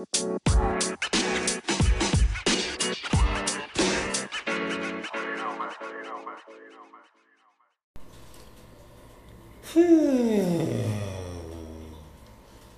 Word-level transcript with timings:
Hmm. 0.00 0.06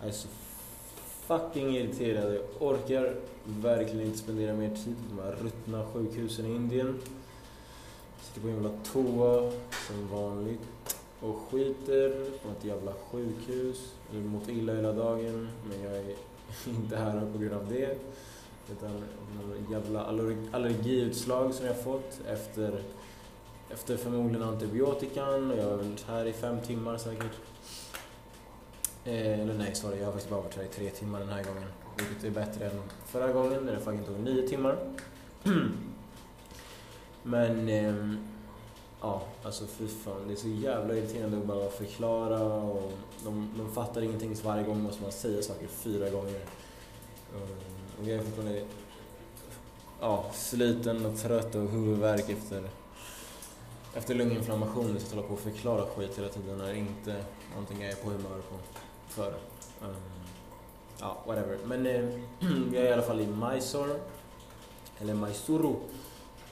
Jag 0.00 0.08
är 0.08 0.12
så 0.12 0.28
fucking 1.26 1.76
irriterad. 1.76 2.34
Jag 2.34 2.42
orkar 2.60 3.14
verkligen 3.44 4.06
inte 4.06 4.18
spendera 4.18 4.54
mer 4.54 4.68
tid 4.68 4.96
på 4.96 5.16
de 5.16 5.22
här 5.22 5.32
ruttna 5.32 5.86
sjukhusen 5.92 6.46
i 6.46 6.54
Indien. 6.54 7.00
Sitter 8.20 8.40
på 8.40 8.48
en 8.48 8.54
jävla 8.54 8.70
toa 8.92 9.52
som 9.86 10.08
vanligt 10.08 10.96
och 11.20 11.36
skiter 11.50 12.30
på 12.42 12.48
ett 12.48 12.64
jävla 12.64 12.92
sjukhus. 12.92 13.92
Jag 14.10 14.20
har 14.20 14.28
mått 14.28 14.48
illa 14.48 14.74
hela 14.74 14.92
dagen 14.92 15.48
men 15.68 15.82
jag 15.82 15.96
är 15.96 16.16
inte 16.66 16.96
här 16.96 17.20
på 17.32 17.38
grund 17.38 17.54
av 17.54 17.68
det. 17.68 17.98
Utan 18.72 19.04
några 19.42 19.56
jävla 19.70 20.04
allergiutslag 20.52 21.54
som 21.54 21.66
jag 21.66 21.82
fått 21.82 22.20
efter, 22.28 22.82
efter 23.70 23.96
förmodligen 23.96 24.48
antibiotikan. 24.48 25.50
och 25.50 25.58
Jag 25.58 25.64
har 25.64 25.76
varit 25.76 26.04
här 26.08 26.24
i 26.24 26.32
fem 26.32 26.60
timmar 26.60 26.98
säkert. 26.98 27.32
Eh, 29.04 29.40
eller 29.40 29.54
nej, 29.54 29.74
sorry, 29.74 29.98
jag 29.98 30.04
har 30.04 30.12
faktiskt 30.12 30.30
bara 30.30 30.40
varit 30.40 30.56
här 30.56 30.64
i 30.64 30.68
tre 30.68 30.90
timmar 30.90 31.20
den 31.20 31.28
här 31.28 31.44
gången. 31.44 31.68
Vilket 31.96 32.24
är 32.24 32.30
bättre 32.30 32.64
än 32.64 32.82
förra 33.06 33.32
gången 33.32 33.62
när 33.64 33.72
det 33.72 33.80
faktiskt 33.80 34.08
tog 34.08 34.20
nio 34.20 34.48
timmar. 34.48 34.76
Men, 37.22 37.68
eh, 37.68 37.94
ja, 39.02 39.22
alltså 39.42 39.66
fy 39.66 39.88
fan. 39.88 40.26
Det 40.26 40.32
är 40.32 40.36
så 40.36 40.48
jävla 40.48 40.94
irriterande 40.94 41.38
att 41.38 41.44
bara 41.44 41.68
förklara 41.68 42.42
och 42.42 42.92
de, 43.24 43.54
de 43.58 43.72
fattar 43.74 44.02
ingenting 44.02 44.36
så 44.36 44.48
varje 44.48 44.64
gång 44.64 44.82
måste 44.82 45.02
man 45.02 45.12
säga 45.12 45.42
saker 45.42 45.66
fyra 45.66 46.10
gånger. 46.10 46.40
Eh, 47.34 48.00
och 48.00 48.08
jag 48.08 48.18
är 48.18 48.22
fortfarande 48.22 48.64
ja, 50.00 50.24
sliten 50.32 51.06
och 51.06 51.18
trött 51.18 51.54
och 51.54 51.70
huvudvärk 51.70 52.30
efter, 52.30 52.62
efter 53.94 54.14
lunginflammation. 54.14 55.00
Så 55.00 55.06
jag 55.06 55.16
hålla 55.16 55.28
på 55.28 55.34
och 55.34 55.40
förklara 55.40 55.86
skit 55.86 56.18
hela 56.18 56.28
tiden 56.28 56.60
är 56.60 56.74
inte 56.74 57.24
någonting 57.50 57.82
jag 57.82 57.90
är 57.90 57.96
på 57.96 58.10
humör 58.10 58.40
på 58.50 58.56
för. 59.08 59.34
Um, 59.82 59.94
ja, 61.00 61.16
whatever. 61.26 61.58
Men 61.64 61.86
eh, 61.86 62.04
jag 62.72 62.84
är 62.84 62.90
i 62.90 62.92
alla 62.92 63.02
fall 63.02 63.20
i 63.20 63.26
Mysore, 63.26 64.00
eller 65.00 65.14
Mysuru, 65.14 65.74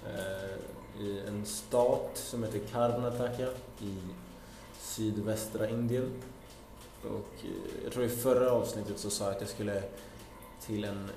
eh, 0.06 0.56
i 1.00 1.20
en 1.28 1.46
stat 1.46 2.10
som 2.14 2.44
heter 2.44 2.60
Karnataka 2.72 3.46
i 3.80 3.96
sydvästra 4.78 5.68
Indien. 5.68 6.10
Och 7.02 7.44
eh, 7.44 7.84
jag 7.84 7.92
tror 7.92 8.04
i 8.04 8.08
förra 8.08 8.52
avsnittet 8.52 8.98
så 8.98 9.10
sa 9.10 9.24
jag 9.24 9.34
att 9.34 9.40
jag 9.40 9.50
skulle 9.50 9.82
till 10.60 10.84
en 10.84 11.10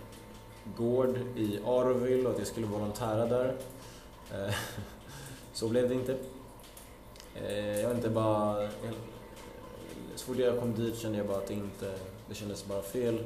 gård 0.78 1.18
i 1.36 1.60
Aroville 1.66 2.26
och 2.26 2.32
att 2.32 2.40
jag 2.40 2.48
skulle 2.48 2.68
volontära 2.68 3.26
där. 3.26 3.56
Eh, 4.34 4.54
så 5.54 5.70
blev 5.70 5.90
det 5.90 5.96
inte. 5.96 6.18
Eh, 7.36 7.82
jag 7.82 7.88
vet 7.88 7.98
inte, 7.98 8.10
bara... 8.10 8.70
Så 10.16 10.26
fort 10.26 10.38
jag 10.38 10.60
kom 10.60 10.76
dit 10.76 10.98
kände 10.98 11.18
jag 11.18 11.28
bara 11.28 11.38
att 11.38 11.48
det 11.48 11.54
inte... 11.54 11.94
Det 12.30 12.36
kändes 12.36 12.66
bara 12.66 12.82
fel. 12.82 13.24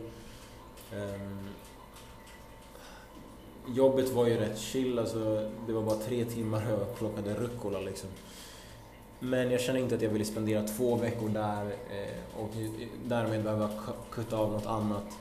Ehm, 0.94 1.48
Jobbet 3.76 4.10
var 4.10 4.28
ju 4.28 4.38
rätt 4.38 4.60
chill, 4.60 5.00
alltså 5.00 5.50
det 5.68 5.74
var 5.74 5.82
bara 5.82 5.98
tre 5.98 6.26
timmar 6.26 6.74
och 6.74 6.82
jag 6.82 6.96
plockade 6.96 7.34
rucola 7.34 7.80
liksom. 7.80 8.10
Men 9.20 9.52
jag 9.52 9.62
kände 9.62 9.82
inte 9.82 9.96
att 9.96 10.02
jag 10.02 10.10
ville 10.10 10.26
spendera 10.26 10.68
två 10.68 10.96
veckor 10.96 11.30
där 11.30 11.66
eh, 11.66 12.40
och 12.42 12.50
därmed 13.06 13.44
behöva 13.44 13.70
kutta 14.12 14.38
av 14.38 14.52
något 14.52 14.66
annat. 14.66 15.18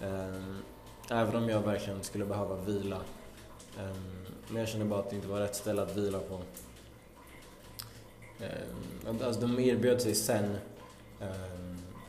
Eh, 0.00 1.18
även 1.18 1.36
om 1.36 1.48
jag 1.48 1.60
verkligen 1.60 2.02
skulle 2.02 2.24
behöva 2.24 2.56
vila. 2.56 2.96
Eh, 3.78 3.96
men 4.48 4.60
jag 4.60 4.68
kände 4.68 4.86
bara 4.86 5.00
att 5.00 5.10
det 5.10 5.16
inte 5.16 5.28
var 5.28 5.40
rätt 5.40 5.56
ställe 5.56 5.82
att 5.82 5.96
vila 5.96 6.18
på. 6.18 6.40
Eh, 8.44 9.26
alltså 9.26 9.40
de 9.40 9.58
erbjöd 9.58 10.02
sig 10.02 10.14
sen 10.14 10.56
eh, 11.20 11.28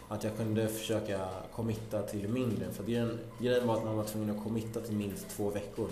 att 0.10 0.24
jag 0.24 0.38
kunde 0.38 0.68
försöka 0.68 1.30
committa 1.56 2.02
till 2.02 2.28
mindre. 2.28 2.72
För 2.72 2.84
grejen 2.84 3.68
var 3.68 3.78
att 3.78 3.86
man 3.86 3.98
var 3.98 4.04
tvungen 4.04 4.38
att 4.38 4.44
committa 4.44 4.80
till 4.80 4.96
minst 4.96 5.30
två 5.30 5.50
veckor. 5.50 5.90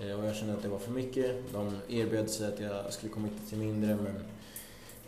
Eh, 0.00 0.20
och 0.20 0.26
jag 0.26 0.36
kände 0.36 0.54
att 0.54 0.62
det 0.62 0.68
var 0.68 0.78
för 0.78 0.90
mycket. 0.90 1.52
De 1.52 1.78
erbjöd 1.88 2.30
sig 2.30 2.46
att 2.46 2.60
jag 2.60 2.92
skulle 2.92 3.12
committa 3.12 3.48
till 3.48 3.58
mindre 3.58 3.96
men 3.96 4.14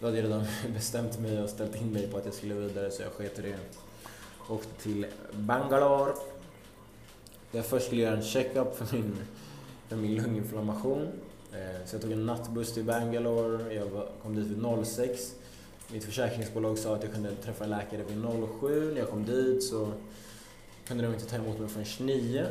då 0.00 0.06
hade 0.06 0.18
jag 0.18 0.24
redan 0.24 0.44
bestämt 0.74 1.18
mig 1.18 1.42
och 1.42 1.50
ställt 1.50 1.76
in 1.76 1.92
mig 1.92 2.08
på 2.08 2.16
att 2.16 2.24
jag 2.24 2.34
skulle 2.34 2.54
vidare 2.54 2.90
så 2.90 3.02
jag 3.02 3.12
sket 3.12 3.38
i 3.38 3.42
det. 3.42 3.56
Åkte 4.48 4.82
till 4.82 5.06
Bangalore. 5.32 6.12
Där 7.50 7.58
jag 7.58 7.66
först 7.66 7.86
skulle 7.86 8.02
göra 8.02 8.16
en 8.16 8.22
checkup 8.22 8.76
för 8.76 8.96
min, 8.96 9.16
för 9.88 9.96
min 9.96 10.14
lunginflammation. 10.14 11.08
Eh, 11.52 11.86
så 11.86 11.94
jag 11.94 12.02
tog 12.02 12.12
en 12.12 12.26
nattbuss 12.26 12.74
till 12.74 12.84
Bangalore. 12.84 13.74
Jag 13.74 14.08
kom 14.22 14.34
dit 14.34 14.46
vid 14.46 14.86
06. 14.86 15.34
Mitt 15.92 16.04
försäkringsbolag 16.04 16.78
sa 16.78 16.94
att 16.94 17.02
jag 17.02 17.12
kunde 17.12 17.34
träffa 17.34 17.64
en 17.64 17.70
läkare 17.70 18.02
vid 18.02 18.24
07. 18.60 18.90
När 18.92 19.00
jag 19.00 19.08
kom 19.10 19.24
dit 19.24 19.62
så 19.62 19.92
kunde 20.86 21.04
de 21.04 21.14
inte 21.14 21.26
ta 21.26 21.36
emot 21.36 21.58
mig 21.58 21.68
förrän 21.68 22.06
9. 22.06 22.46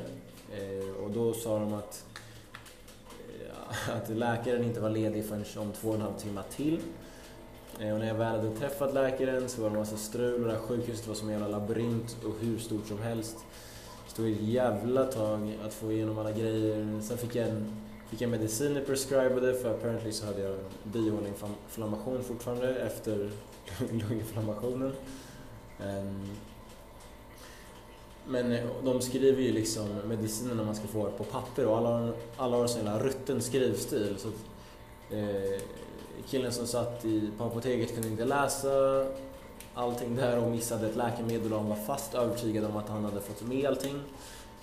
Eh, 0.52 1.04
och 1.04 1.12
då 1.12 1.34
sa 1.34 1.60
de 1.60 1.74
att, 1.74 2.06
eh, 3.30 3.96
att 3.96 4.10
läkaren 4.10 4.64
inte 4.64 4.80
var 4.80 4.90
ledig 4.90 5.26
förrän 5.26 5.46
om 5.58 5.72
två 5.72 5.90
och 5.90 5.96
en 5.96 6.02
halv 6.02 6.14
timme 6.14 6.42
till. 6.50 6.80
Eh, 7.80 7.94
och 7.94 8.00
när 8.00 8.08
jag 8.08 8.16
väl 8.16 8.38
hade 8.38 8.56
träffat 8.56 8.94
läkaren 8.94 9.50
så 9.50 9.62
var 9.62 9.70
det 9.70 9.76
en 9.76 9.80
massa 9.80 9.98
strul 9.98 10.42
och 10.42 10.48
det 10.48 10.54
här 10.54 10.62
sjukhuset 10.62 11.08
var 11.08 11.16
som 11.16 11.30
en 11.30 11.40
jävla 11.40 11.58
labyrint 11.58 12.18
och 12.26 12.34
hur 12.42 12.58
stort 12.58 12.88
som 12.88 13.00
helst. 13.00 13.38
Det 14.06 14.12
stod 14.12 14.32
ett 14.32 14.42
jävla 14.42 15.06
tag 15.06 15.58
att 15.66 15.74
få 15.74 15.92
igenom 15.92 16.18
alla 16.18 16.32
grejer. 16.32 17.02
Sen 17.02 17.18
fick 17.18 17.36
jag, 17.36 17.48
en, 17.48 17.76
fick 18.10 18.22
jag 18.22 18.30
mediciner 18.30 18.82
prescribade 18.82 19.54
för 19.54 19.72
apparently 19.72 20.12
så 20.12 20.26
hade 20.26 20.42
jag 20.42 20.56
bihåleinflammation 20.84 22.24
fortfarande 22.24 22.76
efter 22.76 23.30
lunginflammationen. 23.92 24.94
Um, 25.80 26.30
men 28.28 28.52
eh, 28.52 28.66
de 28.84 29.02
skriver 29.02 29.42
ju 29.42 29.52
liksom 29.52 29.88
medicinerna 30.06 30.64
man 30.64 30.76
ska 30.76 30.88
få 30.88 31.12
på 31.12 31.24
papper 31.24 31.66
och 31.66 31.78
alla, 31.78 32.14
alla 32.38 32.56
har 32.56 32.64
en 32.64 32.70
sån 32.70 32.86
jävla 32.86 33.04
rutten 33.04 33.42
skrivstil. 33.42 34.16
Så 34.18 34.28
att, 34.28 34.34
eh, 35.12 35.62
killen 36.28 36.52
som 36.52 36.68
satt 36.68 37.06
i, 37.06 37.30
på 37.38 37.44
apoteket 37.44 37.94
kunde 37.94 38.08
inte 38.10 38.26
läsa 38.26 39.06
allting 39.74 40.16
där 40.16 40.38
och 40.38 40.52
missade 40.52 40.88
ett 40.88 40.96
läkemedel 40.96 41.54
och 41.54 41.60
han 41.60 41.70
var 41.70 41.76
fast 41.76 42.16
övertygad 42.16 42.66
om 42.66 42.78
att 42.78 42.90
han 42.90 43.06
hade 43.06 43.22
fått 43.22 43.42
med 43.42 43.66
allting. 43.66 44.00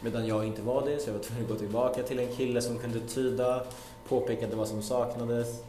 Medan 0.01 0.27
jag 0.27 0.47
inte 0.47 0.63
var 0.63 0.87
det, 0.87 0.99
så 0.99 1.09
jag 1.09 1.15
var 1.15 1.23
tvungen 1.23 1.45
att 1.45 1.51
gå 1.51 1.57
tillbaka 1.57 2.03
till 2.03 2.19
en 2.19 2.37
kille 2.37 2.63
som 2.63 2.79
kunde 2.79 3.01
tyda, 3.01 3.63
påpekade 4.09 4.57
vad 4.57 4.69
som 4.69 4.83
saknades. 4.83 5.63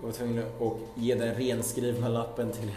Jag 0.00 0.06
var 0.06 0.12
tvungen 0.12 0.38
att 0.38 0.72
ge 0.94 1.14
den 1.14 1.34
renskrivna 1.34 2.08
lappen 2.08 2.52
till 2.52 2.70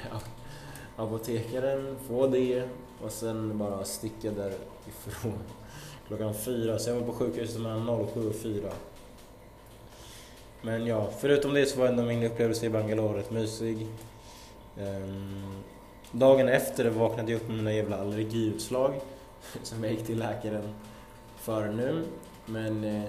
apotekaren, 0.96 1.96
få 2.08 2.28
det 2.28 2.64
och 3.04 3.12
sen 3.12 3.58
bara 3.58 3.86
sticka 3.86 4.32
därifrån 4.32 5.40
klockan 6.08 6.34
fyra. 6.34 6.80
Så 6.80 6.90
jag 6.90 6.96
var 6.96 7.08
på 7.08 7.14
sjukhuset 7.14 7.62
mellan 7.62 8.08
07 8.14 8.30
och 8.30 8.36
4. 8.36 8.70
Men 10.62 10.86
ja, 10.86 11.10
förutom 11.20 11.54
det 11.54 11.66
så 11.66 11.80
var 11.80 11.88
ändå 11.88 12.04
min 12.04 12.24
upplevelse 12.24 12.66
i 12.66 12.70
Bangalore 12.70 13.20
rätt 13.20 13.32
mysig. 13.32 13.88
Ehm, 14.80 15.64
dagen 16.12 16.48
efter 16.48 16.90
vaknade 16.90 17.32
jag 17.32 17.42
upp 17.42 17.48
med 17.48 17.58
mina 17.58 17.74
jävla 17.74 17.98
allergiutslag 17.98 18.94
som 19.64 19.84
jag 19.84 19.94
gick 19.94 20.06
till 20.06 20.20
läkaren 20.20 20.74
för 21.38 21.68
nu. 21.68 22.06
Men 22.46 22.84
eh, 22.84 23.04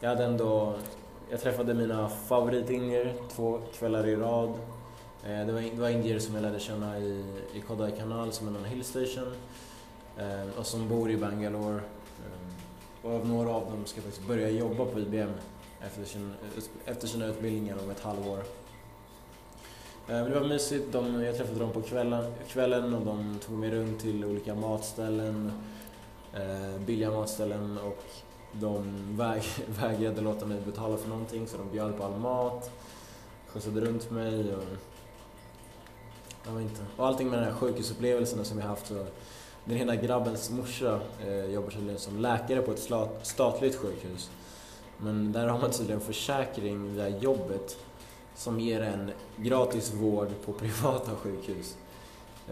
jag 0.00 0.08
hade 0.08 0.24
ändå, 0.24 0.74
jag 1.30 1.40
träffade 1.40 1.74
mina 1.74 2.08
favoritindier 2.08 3.14
två 3.30 3.60
kvällar 3.72 4.06
i 4.06 4.16
rad. 4.16 4.48
Eh, 5.24 5.46
det, 5.46 5.52
var, 5.52 5.60
det 5.60 5.80
var 5.80 5.88
indier 5.88 6.18
som 6.18 6.34
jag 6.34 6.42
lärde 6.42 6.60
känna 6.60 6.98
i, 6.98 7.24
i 7.54 7.60
Kodai 7.60 7.92
kanal 7.92 8.32
som 8.32 8.48
är 8.54 8.58
en 8.58 8.64
hillstation 8.64 9.32
eh, 10.16 10.58
och 10.58 10.66
som 10.66 10.88
bor 10.88 11.10
i 11.10 11.16
Bangalore. 11.16 11.80
Eh, 11.82 13.10
och 13.10 13.26
några 13.26 13.50
av 13.50 13.64
dem 13.64 13.86
ska 13.86 14.00
faktiskt 14.00 14.26
börja 14.26 14.50
jobba 14.50 14.84
på 14.84 15.00
IBM 15.00 15.30
efter, 15.80 16.04
sina, 16.04 16.34
efter 16.84 17.06
sina 17.06 17.26
utbildningar 17.26 17.76
om 17.84 17.90
ett 17.90 18.00
halvår. 18.00 18.38
Eh, 20.10 20.16
men 20.16 20.30
det 20.30 20.40
var 20.40 20.48
mysigt. 20.48 20.92
De, 20.92 21.22
jag 21.22 21.36
träffade 21.36 21.58
dem 21.58 21.70
på 21.70 21.82
kvällen, 21.82 22.24
kvällen 22.48 22.94
och 22.94 23.06
de 23.06 23.38
tog 23.46 23.58
mig 23.58 23.70
runt 23.70 24.00
till 24.00 24.24
olika 24.24 24.54
matställen, 24.54 25.52
eh, 26.34 26.80
billiga 26.86 27.10
matställen 27.10 27.78
och 27.78 28.04
de 28.52 29.04
väg, 29.16 29.42
vägrade 29.80 30.20
låta 30.20 30.46
mig 30.46 30.60
betala 30.66 30.96
för 30.96 31.08
någonting 31.08 31.46
så 31.46 31.56
de 31.56 31.70
bjöd 31.72 31.96
på 31.98 32.04
all 32.04 32.16
mat, 32.16 32.70
skjutsade 33.46 33.80
runt 33.80 34.10
mig 34.10 34.54
och 34.54 34.64
jag 36.46 36.52
vet 36.52 36.62
inte. 36.62 36.82
Och 36.96 37.06
allting 37.06 37.28
med 37.28 37.38
den 37.38 37.44
här 37.44 37.54
sjukhusupplevelsen 37.54 38.44
som 38.44 38.58
jag 38.58 38.66
haft. 38.66 38.86
Så 38.86 39.06
den 39.64 39.76
ena 39.76 39.96
grabbens 39.96 40.50
morsa 40.50 41.00
eh, 41.26 41.44
jobbar 41.44 41.70
tydligen 41.70 41.98
som 41.98 42.18
läkare 42.18 42.62
på 42.62 42.72
ett 42.72 42.90
statligt 43.22 43.76
sjukhus. 43.76 44.30
Men 44.98 45.32
där 45.32 45.46
har 45.46 45.58
man 45.58 45.70
tydligen 45.70 46.00
försäkring 46.00 46.94
via 46.94 47.08
jobbet 47.08 47.76
som 48.40 48.60
ger 48.60 48.80
en 48.80 49.10
gratis 49.36 49.94
vård 49.94 50.28
på 50.44 50.52
privata 50.58 51.16
sjukhus. 51.16 51.76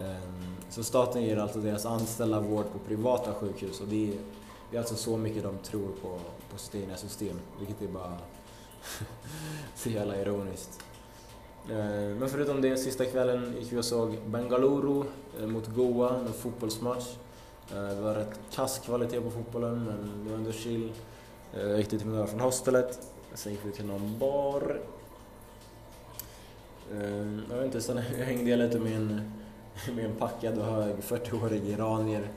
Ehm, 0.01 0.57
så 0.71 0.85
staten 0.85 1.23
ger 1.23 1.37
alltså 1.37 1.59
deras 1.59 1.87
anställda 1.87 2.41
vård 2.41 2.65
på 2.73 2.79
privata 2.79 3.35
sjukhus 3.35 3.81
och 3.81 3.89
det 3.89 4.09
är, 4.09 4.17
det 4.71 4.77
är 4.77 4.81
alltså 4.81 4.95
så 4.95 5.17
mycket 5.17 5.43
de 5.43 5.59
tror 5.59 5.89
på, 6.03 6.19
på 6.53 6.59
sitt 6.59 6.75
egna 6.75 6.97
system, 6.97 7.41
vilket 7.59 7.83
är 7.83 7.87
bara 7.87 8.19
så 9.75 9.91
jävla 9.91 10.17
ironiskt. 10.21 10.81
Ehm, 11.71 12.19
men 12.19 12.29
förutom 12.29 12.61
det, 12.61 12.77
sista 12.77 13.05
kvällen 13.05 13.55
gick 13.59 13.73
vi 13.73 13.77
och 13.77 13.85
såg 13.85 14.19
Bengaluru 14.27 15.05
eh, 15.41 15.47
mot 15.47 15.67
Goa, 15.67 16.17
en 16.17 16.33
fotbollsmatch. 16.33 17.17
Eh, 17.71 17.89
det 17.89 18.01
var 18.01 18.15
rätt 18.15 18.41
kass 18.53 18.79
kvalitet 18.79 19.21
på 19.21 19.31
fotbollen, 19.31 19.85
men 19.85 20.25
det 20.25 20.31
var 20.31 20.39
ändå 20.39 20.53
chill. 20.53 20.93
Eh, 21.55 21.63
jag 21.63 21.79
gick 21.79 21.91
dit 21.91 22.05
med 22.05 22.15
några 22.15 22.27
från 22.27 22.41
hostelet, 22.41 22.99
sen 23.35 23.53
gick 23.53 23.61
vi 23.65 23.73
till 23.73 23.87
någon 23.87 24.19
bar. 24.19 24.81
Ehm, 26.95 27.43
jag 27.51 27.57
vet 27.57 27.65
inte, 27.65 27.81
sen 27.81 27.99
hängde 27.99 28.51
jag 28.51 28.59
lite 28.59 28.79
med 28.79 28.97
en 28.97 29.33
med 29.95 30.05
en 30.05 30.17
packad 30.17 30.59
och 30.59 30.65
hög 30.65 30.97
40-årig 30.97 31.65
iranier 31.65 32.29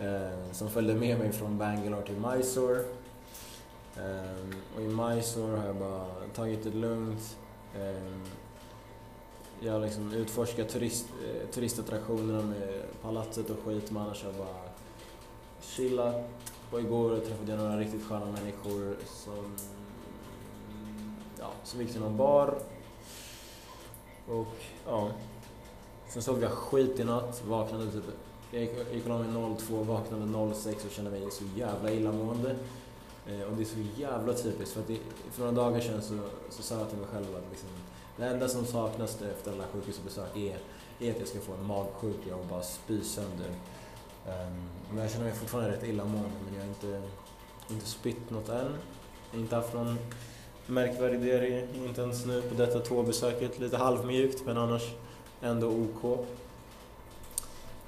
ehm, 0.00 0.52
som 0.52 0.70
följde 0.70 0.94
med 0.94 1.18
mig 1.18 1.32
från 1.32 1.58
Bangalore 1.58 2.02
till 2.02 2.16
Mysore. 2.16 2.80
Eh, 3.96 4.76
och 4.76 4.82
i 4.82 4.88
Mysore 4.88 5.56
har 5.56 5.66
jag 5.66 5.76
bara 5.76 6.06
tagit 6.34 6.64
det 6.64 6.70
lugnt. 6.70 7.38
Ehm, 7.78 8.22
jag 9.60 9.72
har 9.72 9.80
liksom 9.80 10.12
utforskat 10.12 10.68
turist, 10.68 11.06
eh, 11.26 11.48
turistattraktionerna 11.50 12.42
med 12.42 12.82
palatset 13.02 13.50
och 13.50 13.58
skit 13.64 13.90
men 13.90 14.02
annars 14.02 14.22
har 14.24 14.30
jag 14.30 14.38
bara 14.38 14.62
chillat. 15.60 16.28
Och 16.70 16.80
igår 16.80 17.16
träffade 17.16 17.52
jag 17.52 17.58
några 17.58 17.78
riktigt 17.78 18.04
sköna 18.04 18.26
människor 18.26 18.96
som, 19.06 19.56
ja, 21.38 21.50
som 21.64 21.80
gick 21.80 21.92
till 21.92 22.00
någon 22.00 22.16
bar. 22.16 22.58
Och 24.28 24.46
ja, 24.86 25.10
Sen 26.12 26.22
sov 26.22 26.42
jag 26.42 26.50
skit 26.50 27.00
i 27.00 27.04
natt, 27.04 27.42
vaknade 27.46 27.90
typ... 27.92 28.04
Jag 28.50 28.62
gick, 28.62 29.04
och 29.04 29.08
la 29.08 29.18
mig 29.18 29.56
02, 29.58 29.82
vaknade 29.82 30.54
06 30.54 30.84
och 30.84 30.90
kände 30.90 31.10
mig 31.10 31.30
så 31.30 31.44
jävla 31.56 31.90
illamående. 31.90 32.56
Eh, 33.26 33.42
och 33.42 33.56
det 33.56 33.62
är 33.62 33.66
så 33.66 34.00
jävla 34.00 34.32
typiskt 34.32 34.74
för 34.74 34.80
att 34.80 34.86
det, 34.88 34.98
för 35.30 35.40
några 35.40 35.52
dagar 35.52 35.80
sedan 35.80 36.02
så, 36.02 36.18
så 36.50 36.62
sa 36.62 36.78
jag 36.78 36.88
till 36.88 36.98
mig 36.98 37.06
själv 37.12 37.36
att 37.36 37.50
liksom, 37.50 37.68
det 38.16 38.26
enda 38.26 38.48
som 38.48 38.66
saknas 38.66 39.22
efter 39.22 39.52
alla 39.52 39.64
sjukhusbesök 39.72 40.36
är, 40.36 40.58
är 41.00 41.10
att 41.10 41.18
jag 41.18 41.28
ska 41.28 41.40
få 41.40 41.52
en 41.52 41.66
magsjuka 41.66 42.36
och 42.36 42.46
bara 42.46 42.62
spy 42.62 43.04
sönder. 43.04 43.50
Um, 44.26 44.68
men 44.90 44.98
jag 44.98 45.10
känner 45.10 45.24
mig 45.24 45.34
fortfarande 45.34 45.70
rätt 45.70 45.84
illamående 45.84 46.30
men 46.44 46.54
jag 46.54 46.62
har 46.62 46.68
inte, 46.68 47.02
inte 47.70 47.86
spytt 47.86 48.30
något 48.30 48.48
än. 48.48 48.76
Inte 49.34 49.56
haft 49.56 49.74
någon 49.74 49.98
märkvärdig 50.66 51.20
diarré, 51.20 51.66
inte 51.74 52.00
ens 52.00 52.26
nu 52.26 52.42
på 52.42 52.54
detta 52.54 52.80
tvåbesöket. 52.80 53.58
Lite 53.58 53.76
halvmjukt 53.76 54.46
men 54.46 54.58
annars 54.58 54.82
ändå 55.40 55.68
OK. 55.68 56.04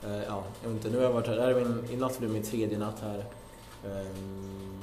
Uh, 0.06 0.23
ja, 0.25 0.44
jag 0.62 0.69
vet 0.69 0.76
inte, 0.76 0.91
nu 0.91 0.97
har 0.97 1.05
jag 1.05 1.12
varit 1.12 1.26
här, 1.26 1.37
det 1.37 1.43
här 1.43 1.50
är 1.50 1.65
min, 1.65 1.91
i 1.91 1.97
natt 1.97 2.19
blir 2.19 2.29
min 2.29 2.43
tredje 2.43 2.79
natt 2.79 3.00
här. 3.00 3.25
Um, 3.85 4.81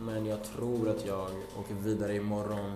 men 0.00 0.26
jag 0.26 0.44
tror 0.44 0.88
att 0.88 1.06
jag 1.06 1.28
åker 1.58 1.74
vidare 1.74 2.16
imorgon. 2.16 2.72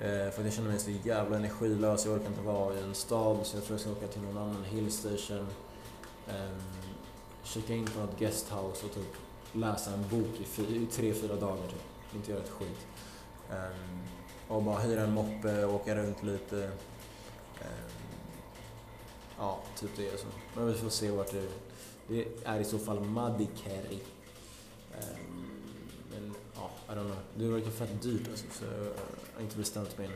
Uh, 0.00 0.30
för 0.30 0.44
jag 0.44 0.52
känner 0.52 0.68
mig 0.68 0.78
så 0.78 0.90
jävla 0.90 1.36
energilös, 1.36 2.06
jag 2.06 2.14
orkar 2.14 2.26
inte 2.26 2.42
vara 2.42 2.74
i 2.74 2.82
en 2.82 2.94
stad 2.94 3.38
så 3.42 3.56
jag 3.56 3.64
tror 3.64 3.74
jag 3.74 3.80
ska 3.80 3.90
åka 3.90 4.06
till 4.06 4.22
någon 4.22 4.38
annan 4.38 4.64
hillstation. 4.64 5.38
Um, 5.38 5.46
ehm, 6.28 6.60
checka 7.44 7.74
in 7.74 7.86
på 7.86 8.00
något 8.00 8.18
guesthouse 8.18 8.86
och 8.86 8.94
typ 8.94 9.14
läsa 9.52 9.90
en 9.90 10.08
bok 10.10 10.40
i, 10.58 10.62
i 10.76 10.86
tre, 10.86 11.14
fyra 11.14 11.36
dagar 11.36 11.66
typ. 11.66 12.14
Inte 12.14 12.30
göra 12.30 12.42
ett 12.42 12.50
skit. 12.50 12.86
Ehm, 13.50 13.98
och 14.48 14.62
bara 14.62 14.78
hyra 14.78 15.00
en 15.00 15.12
moppe 15.12 15.64
och 15.64 15.74
åka 15.74 15.96
runt 15.96 16.22
lite. 16.22 16.64
Ehm, 17.60 17.90
ja, 19.38 19.60
typ 19.78 19.90
det 19.96 20.20
så. 20.20 20.26
Men 20.54 20.66
vi 20.66 20.74
får 20.74 20.90
se 20.90 21.10
vart 21.10 21.32
det... 21.32 21.48
Det 22.08 22.26
är 22.44 22.60
i 22.60 22.64
så 22.64 22.78
fall 22.78 23.00
Madikeri. 23.00 24.00
Ehm, 24.94 25.50
men 26.10 26.34
ja, 26.54 26.70
I 26.88 26.90
don't 26.90 27.04
know. 27.04 27.16
Det 27.34 27.48
verkar 27.48 27.70
fett 27.70 28.02
dyrt 28.02 28.28
alltså, 28.28 28.46
så 28.52 28.64
jag 28.64 28.92
har 29.34 29.42
inte 29.42 29.56
bestämt 29.56 29.98
mig 29.98 30.06
än. 30.06 30.12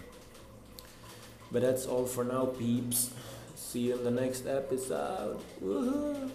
But 1.50 1.62
that's 1.62 1.96
all 1.96 2.06
for 2.06 2.24
now 2.24 2.46
peeps. 2.46 3.10
See 3.56 3.80
you 3.80 3.98
in 3.98 4.04
the 4.04 4.10
next 4.10 4.46
episode. 4.46 5.36
Woohoo! 5.60 6.30